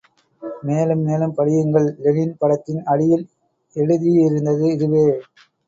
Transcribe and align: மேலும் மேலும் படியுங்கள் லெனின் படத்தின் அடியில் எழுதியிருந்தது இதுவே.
மேலும் 0.63 1.03
மேலும் 1.03 1.35
படியுங்கள் 1.37 1.87
லெனின் 1.99 2.33
படத்தின் 2.37 2.81
அடியில் 2.85 3.25
எழுதியிருந்தது 3.75 4.65
இதுவே. 4.73 5.07